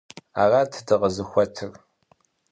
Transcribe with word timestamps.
Арат 0.41 0.71
дыкъызыхуэтыр… 0.85 1.71